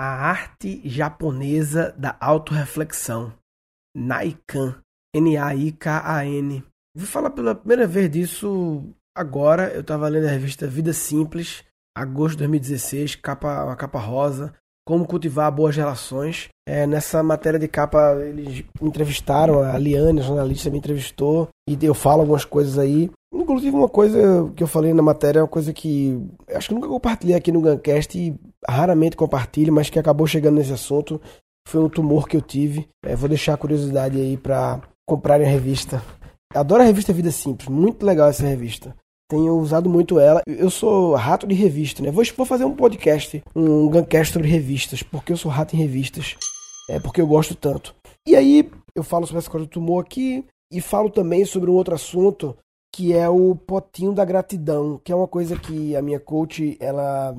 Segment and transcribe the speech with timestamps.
[0.00, 3.32] A arte japonesa da autorreflexão.
[3.96, 4.76] Naikan.
[5.12, 6.62] N-A-I-K-A-N.
[6.96, 9.74] Vou falar pela primeira vez disso agora.
[9.74, 11.64] Eu estava lendo a revista Vida Simples,
[11.96, 14.54] agosto de 2016, capa, uma capa rosa.
[14.86, 16.48] Como cultivar boas relações.
[16.64, 21.76] É, nessa matéria de capa, eles me entrevistaram, a Liane, a jornalista, me entrevistou, e
[21.82, 23.10] eu falo algumas coisas aí.
[23.34, 26.24] Inclusive, uma coisa que eu falei na matéria é uma coisa que
[26.54, 28.38] acho que nunca compartilhei aqui no Guncast e
[28.68, 31.20] raramente compartilho, mas que acabou chegando nesse assunto.
[31.66, 32.88] Foi um tumor que eu tive.
[33.04, 36.02] É, vou deixar a curiosidade aí para comprarem a revista.
[36.54, 38.94] Adoro a revista Vida Simples, muito legal essa revista.
[39.30, 40.40] Tenho usado muito ela.
[40.46, 42.10] Eu sou rato de revista, né?
[42.10, 46.36] Vou, vou fazer um podcast, um Guncast sobre revistas, porque eu sou rato em revistas.
[46.88, 47.94] É porque eu gosto tanto.
[48.26, 51.74] E aí, eu falo sobre essa coisa do tumor aqui e falo também sobre um
[51.74, 52.56] outro assunto
[52.94, 57.34] que é o potinho da gratidão, que é uma coisa que a minha coach ela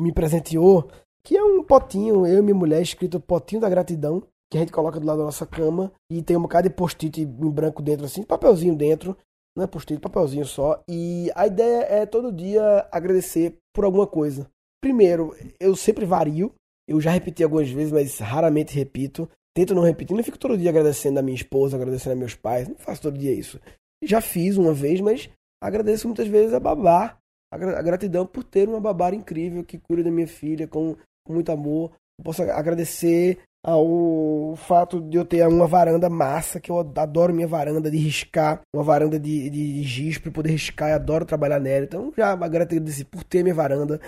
[0.00, 0.88] me presenteou,
[1.22, 4.72] que é um potinho, eu e minha mulher, escrito potinho da gratidão, que a gente
[4.72, 8.06] coloca do lado da nossa cama e tem um bocado de post-it em branco dentro
[8.06, 9.16] assim, papelzinho dentro,
[9.56, 10.82] não é post-it, papelzinho só.
[10.88, 14.48] E a ideia é todo dia agradecer por alguma coisa.
[14.80, 16.52] Primeiro, eu sempre vario,
[16.86, 19.28] eu já repeti algumas vezes, mas raramente repito.
[19.54, 22.68] Tento não repetir, não fico todo dia agradecendo a minha esposa, agradecendo a meus pais,
[22.68, 23.58] não faço todo dia isso.
[24.04, 27.18] Já fiz uma vez, mas agradeço muitas vezes a babá.
[27.52, 31.50] A, gratidão por ter uma babá incrível que cuida da minha filha com, com muito
[31.50, 31.92] amor.
[32.22, 37.90] posso agradecer ao fato de eu ter uma varanda massa, que eu adoro minha varanda
[37.90, 41.84] de riscar, uma varanda de, de giz para poder riscar, eu adoro trabalhar nela.
[41.84, 44.00] Então já agradeci por ter minha varanda.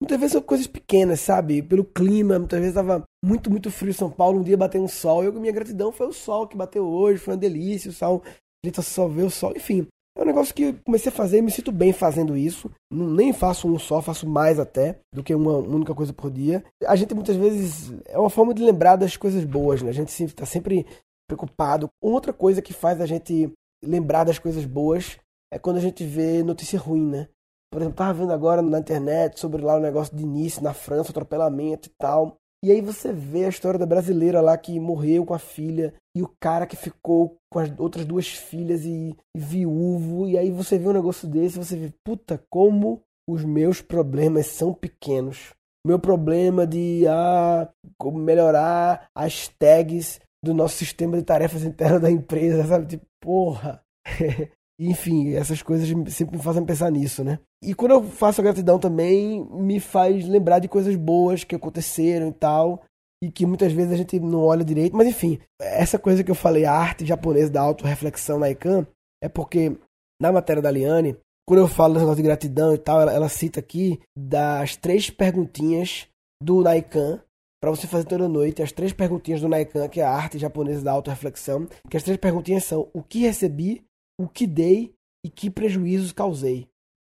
[0.00, 1.62] Muitas vezes são coisas pequenas, sabe?
[1.62, 4.88] Pelo clima, muitas vezes estava muito, muito frio em São Paulo, um dia bateu um
[4.88, 7.94] sol, e eu, minha gratidão foi o sol que bateu hoje, foi uma delícia, o
[7.94, 8.22] sol
[8.64, 9.86] gente só vê o sol, enfim.
[10.16, 12.70] É um negócio que comecei a fazer e me sinto bem fazendo isso.
[12.90, 16.64] Nem faço um só, faço mais até do que uma única coisa por dia.
[16.86, 19.90] A gente muitas vezes é uma forma de lembrar das coisas boas, né?
[19.90, 20.86] A gente está sempre
[21.26, 21.88] preocupado.
[22.00, 25.18] Outra coisa que faz a gente lembrar das coisas boas
[25.52, 27.28] é quando a gente vê notícia ruim, né?
[27.72, 31.10] Por exemplo, tava vendo agora na internet sobre lá o negócio de Nice na França,
[31.10, 32.36] atropelamento e tal.
[32.64, 36.22] E aí você vê a história da brasileira lá que morreu com a filha e
[36.22, 40.26] o cara que ficou com as outras duas filhas e, e viúvo.
[40.26, 44.72] E aí você vê um negócio desse, você vê, puta, como os meus problemas são
[44.72, 45.52] pequenos.
[45.86, 47.68] Meu problema de ah,
[48.14, 52.86] melhorar as tags do nosso sistema de tarefas internas da empresa, sabe?
[52.86, 53.82] Tipo, porra.
[54.78, 57.38] Enfim, essas coisas sempre me fazem pensar nisso, né?
[57.62, 62.28] E quando eu faço a gratidão também, me faz lembrar de coisas boas que aconteceram
[62.28, 62.82] e tal,
[63.22, 64.96] e que muitas vezes a gente não olha direito.
[64.96, 68.86] Mas enfim, essa coisa que eu falei, a arte japonesa da autorreflexão na ICANN,
[69.22, 69.76] é porque
[70.20, 73.60] na matéria da Liane, quando eu falo negócio de gratidão e tal, ela, ela cita
[73.60, 76.08] aqui das três perguntinhas
[76.42, 77.22] do Naikan
[77.62, 80.84] para você fazer toda noite, as três perguntinhas do Naikan, que é a arte japonesa
[80.84, 83.82] da autorreflexão, que as três perguntinhas são o que recebi,
[84.20, 84.94] o que dei
[85.24, 86.68] e que prejuízos causei.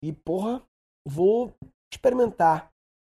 [0.03, 0.63] E, porra,
[1.07, 1.53] vou
[1.91, 2.69] experimentar,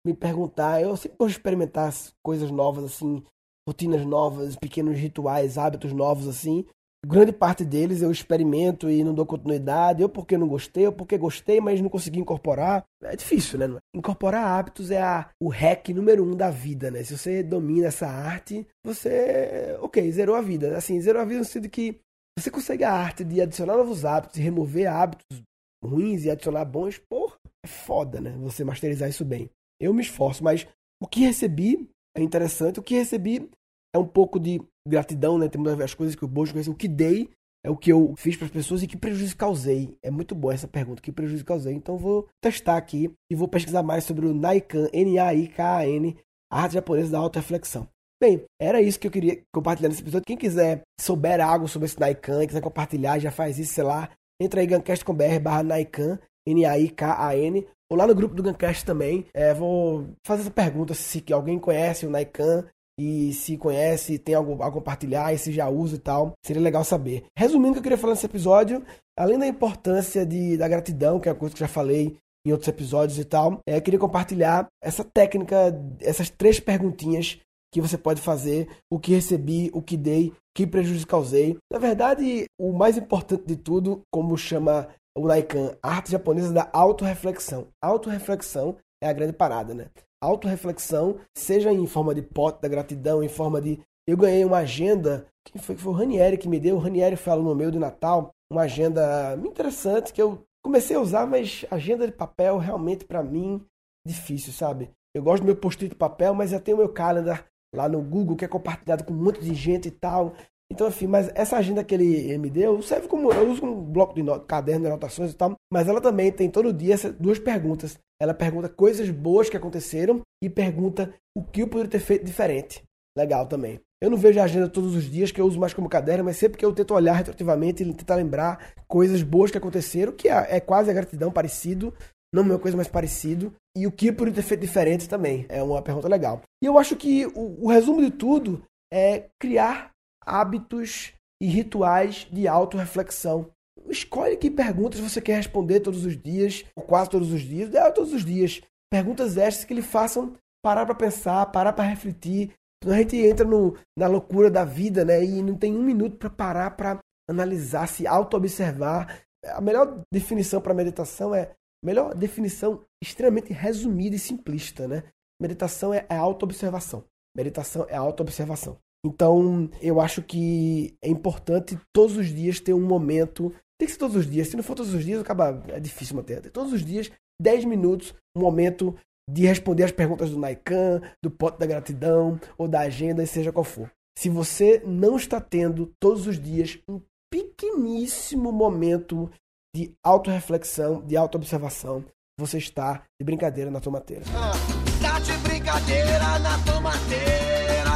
[0.06, 0.81] me perguntar.
[0.81, 3.22] Eu sempre gosto de experimentar coisas novas, assim,
[3.69, 6.65] rotinas novas, pequenos rituais, hábitos novos, assim.
[7.06, 11.17] Grande parte deles eu experimento e não dou continuidade, ou porque não gostei, ou porque
[11.17, 12.84] gostei, mas não consegui incorporar.
[13.03, 13.78] É difícil, né?
[13.94, 17.05] Incorporar hábitos é a, o hack número um da vida, né?
[17.05, 20.77] Se você domina essa arte, você, ok, zerou a vida.
[20.77, 22.00] Assim, zerou a vida no sentido que
[22.38, 25.43] você consegue a arte de adicionar novos hábitos e remover hábitos
[25.82, 28.37] ruins e adicionar bons, porra, é foda, né?
[28.38, 29.50] Você masterizar isso bem.
[29.81, 30.66] Eu me esforço, mas
[31.00, 32.81] o que recebi é interessante.
[32.81, 33.49] O que recebi
[33.94, 35.49] é um pouco de gratidão, né?
[35.49, 37.31] Tem as coisas que eu busco, o que dei
[37.65, 39.97] é o que eu fiz para as pessoas e que prejuízo causei.
[40.03, 41.75] É muito boa essa pergunta, que prejuízo causei.
[41.75, 46.16] Então vou testar aqui e vou pesquisar mais sobre o Naikan, N-A-I-K-A-N,
[46.50, 47.88] arte japonesa da auto-reflexão.
[48.21, 50.27] Bem, era isso que eu queria compartilhar nesse episódio.
[50.27, 54.11] Quem quiser souber algo sobre esse Naikan, quiser compartilhar, já faz isso, sei lá.
[54.41, 57.67] Entra aí gancast.com.br barra Naikan, N-A-I-K-A-N.
[57.91, 59.25] Ou lá no grupo do Gancast também.
[59.33, 62.67] É, vou fazer essa pergunta se alguém conhece o Naikan
[62.99, 66.32] e se conhece, tem algo a compartilhar e se já usa e tal.
[66.44, 67.25] Seria legal saber.
[67.38, 68.85] Resumindo o que eu queria falar nesse episódio,
[69.17, 72.69] além da importância de, da gratidão, que é a coisa que já falei em outros
[72.69, 75.56] episódios e tal, é, queria compartilhar essa técnica,
[76.00, 77.38] essas três perguntinhas
[77.73, 81.56] que você pode fazer, o que recebi, o que dei, que prejuízo causei.
[81.73, 86.69] Na verdade, o mais importante de tudo, como chama o Naikan, a arte japonesa da
[86.73, 87.69] autorreflexão.
[87.82, 89.87] Autorreflexão é a grande parada, né?
[90.23, 93.81] Autorreflexão, seja em forma de pote da gratidão, em forma de.
[94.06, 96.76] Eu ganhei uma agenda, quem foi que foi o Ranieri que me deu?
[96.76, 101.26] O Ranieri falou no meu de Natal, uma agenda interessante que eu comecei a usar,
[101.26, 103.64] mas agenda de papel realmente para mim
[104.06, 104.91] difícil, sabe?
[105.14, 108.37] Eu gosto do meu post-it de papel, mas eu tenho meu calendar lá no Google,
[108.37, 110.35] que é compartilhado com um monte de gente e tal.
[110.70, 113.32] Então, enfim, mas essa agenda que ele me deu serve como.
[113.32, 115.55] Eu uso como um bloco de not caderno de anotações e tal.
[115.73, 117.99] Mas ela também tem todo dia essas duas perguntas.
[118.20, 122.82] Ela pergunta coisas boas que aconteceram e pergunta o que eu poderia ter feito diferente.
[123.17, 123.81] Legal também.
[124.00, 126.37] Eu não vejo a agenda todos os dias, que eu uso mais como caderno, mas
[126.37, 130.56] sempre que eu tento olhar retroativamente e tentar lembrar coisas boas que aconteceram, que é,
[130.56, 131.93] é quase a gratidão parecido,
[132.32, 135.46] não é uma coisa mais parecido, e o que poderia ter feito diferente também.
[135.48, 136.42] É uma pergunta legal.
[136.62, 139.90] E eu acho que o, o resumo de tudo é criar
[140.25, 143.50] hábitos e rituais de autorreflexão.
[143.88, 147.90] Escolhe que perguntas você quer responder todos os dias, ou quase todos os dias, é,
[147.90, 148.60] todos os dias.
[148.90, 152.52] Perguntas estas que lhe façam parar para pensar, parar para refletir.
[152.84, 155.25] A gente entra no, na loucura da vida, né?
[155.25, 156.98] E não tem um minuto para parar para
[157.28, 159.22] analisar, se auto-observar.
[159.46, 161.52] A melhor definição para meditação é
[161.84, 165.04] melhor definição extremamente resumida e simplista, né?
[165.40, 167.04] Meditação é, é auto-observação.
[167.36, 168.78] Meditação é auto-observação.
[169.04, 173.54] Então, eu acho que é importante todos os dias ter um momento.
[173.78, 174.48] Tem que ser todos os dias.
[174.48, 175.62] Se não for todos os dias, acaba.
[175.69, 176.50] É difícil manter.
[176.50, 177.10] Todos os dias,
[177.40, 178.96] 10 minutos, um momento
[179.30, 183.64] de responder as perguntas do Naikan, do pote da gratidão ou da agenda, seja qual
[183.64, 183.90] for.
[184.19, 189.30] Se você não está tendo todos os dias um pequeníssimo momento
[189.78, 192.04] de autorreflexão, de autoobservação,
[192.36, 194.25] você está de brincadeira na tomateira.
[194.34, 194.52] Ah,
[195.00, 197.88] tá de brincadeira na tomateira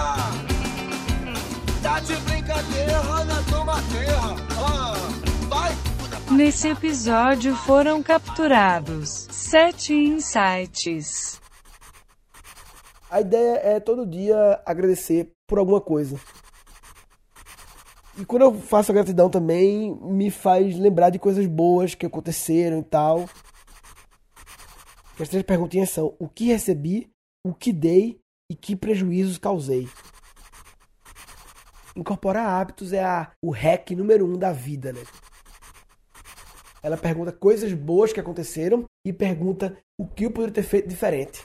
[1.82, 4.16] tá de brincadeira na tomateira.
[4.56, 4.94] Ah,
[5.48, 5.72] vai.
[6.30, 11.40] Nesse episódio foram capturados sete insights.
[13.10, 16.16] A ideia é todo dia agradecer por alguma coisa.
[18.18, 22.80] E quando eu faço a gratidão também, me faz lembrar de coisas boas que aconteceram
[22.80, 23.28] e tal.
[25.18, 27.10] As três perguntinhas são: o que recebi,
[27.44, 28.20] o que dei
[28.50, 29.88] e que prejuízos causei.
[31.96, 35.02] Incorporar hábitos é a, o hack número um da vida, né?
[36.82, 41.44] Ela pergunta coisas boas que aconteceram e pergunta o que eu poderia ter feito diferente.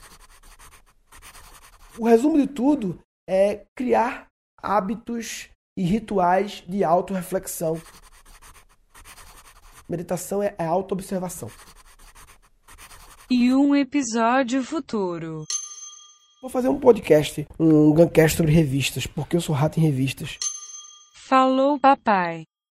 [1.98, 2.98] O resumo de tudo
[3.28, 4.26] é criar
[4.60, 5.48] hábitos
[5.78, 7.80] e rituais de autorreflexão.
[9.88, 11.48] Meditação é, é autoobservação.
[13.30, 15.44] E um episódio futuro.
[16.42, 20.36] Vou fazer um podcast, um Guncast sobre revistas, porque eu sou rato em revistas.
[21.14, 22.42] Falou, papai.